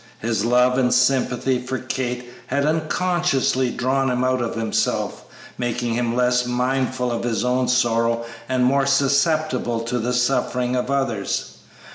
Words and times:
His 0.17 0.43
love 0.43 0.79
and 0.79 0.91
sympathy 0.91 1.59
for 1.59 1.77
Kate 1.77 2.27
had 2.47 2.65
unconsciously 2.65 3.69
drawn 3.69 4.09
him 4.09 4.23
out 4.23 4.41
of 4.41 4.55
himself, 4.55 5.25
making 5.59 5.93
him 5.93 6.15
less 6.15 6.43
mindful 6.47 7.11
of 7.11 7.23
his 7.23 7.45
own 7.45 7.67
sorrow 7.67 8.25
and 8.49 8.65
more 8.65 8.87
susceptible 8.87 9.81
to 9.81 9.99
the 9.99 10.13
sufferings 10.13 10.77
of 10.77 10.89
others. 10.89 11.57